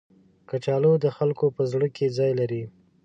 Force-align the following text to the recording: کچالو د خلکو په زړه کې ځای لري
کچالو 0.49 0.93
د 1.03 1.05
خلکو 1.17 1.45
په 1.55 1.61
زړه 1.71 1.87
کې 1.95 2.05
ځای 2.17 2.31
لري 2.39 2.63